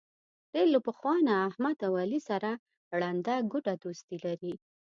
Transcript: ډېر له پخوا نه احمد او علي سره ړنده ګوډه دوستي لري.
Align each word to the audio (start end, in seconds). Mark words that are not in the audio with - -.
ډېر 0.53 0.67
له 0.75 0.79
پخوا 0.85 1.15
نه 1.27 1.33
احمد 1.49 1.77
او 1.87 1.93
علي 2.01 2.19
سره 2.29 2.51
ړنده 2.99 3.35
ګوډه 3.51 3.73
دوستي 3.83 4.17
لري. 4.25 4.53